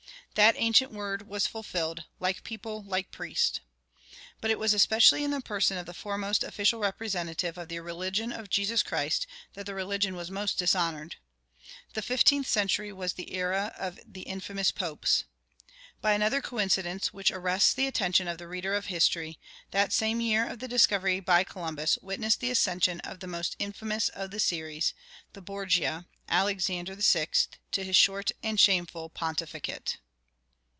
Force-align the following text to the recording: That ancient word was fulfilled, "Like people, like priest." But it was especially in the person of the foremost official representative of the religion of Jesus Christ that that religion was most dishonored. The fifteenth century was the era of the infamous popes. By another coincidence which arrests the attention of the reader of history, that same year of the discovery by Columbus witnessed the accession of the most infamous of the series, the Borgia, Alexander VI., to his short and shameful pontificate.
That 0.35 0.55
ancient 0.57 0.93
word 0.93 1.27
was 1.27 1.45
fulfilled, 1.45 2.05
"Like 2.17 2.45
people, 2.45 2.81
like 2.83 3.11
priest." 3.11 3.59
But 4.39 4.49
it 4.49 4.57
was 4.57 4.73
especially 4.73 5.25
in 5.25 5.31
the 5.31 5.41
person 5.41 5.77
of 5.77 5.85
the 5.85 5.93
foremost 5.93 6.41
official 6.41 6.79
representative 6.79 7.57
of 7.57 7.67
the 7.67 7.81
religion 7.81 8.31
of 8.31 8.49
Jesus 8.49 8.81
Christ 8.81 9.27
that 9.55 9.65
that 9.65 9.75
religion 9.75 10.15
was 10.15 10.31
most 10.31 10.57
dishonored. 10.57 11.17
The 11.95 12.01
fifteenth 12.01 12.47
century 12.47 12.93
was 12.93 13.13
the 13.13 13.33
era 13.35 13.75
of 13.77 13.99
the 14.07 14.21
infamous 14.21 14.71
popes. 14.71 15.25
By 15.99 16.13
another 16.13 16.41
coincidence 16.41 17.11
which 17.11 17.29
arrests 17.29 17.73
the 17.73 17.85
attention 17.87 18.29
of 18.29 18.37
the 18.37 18.47
reader 18.47 18.73
of 18.73 18.85
history, 18.85 19.37
that 19.71 19.91
same 19.91 20.21
year 20.21 20.47
of 20.47 20.59
the 20.59 20.67
discovery 20.69 21.19
by 21.19 21.43
Columbus 21.43 21.97
witnessed 22.01 22.39
the 22.39 22.51
accession 22.51 23.01
of 23.01 23.19
the 23.19 23.27
most 23.27 23.57
infamous 23.59 24.07
of 24.07 24.31
the 24.31 24.39
series, 24.39 24.93
the 25.33 25.41
Borgia, 25.41 26.07
Alexander 26.29 26.95
VI., 26.95 27.27
to 27.73 27.83
his 27.83 27.97
short 27.97 28.31
and 28.41 28.57
shameful 28.57 29.09
pontificate. 29.09 29.97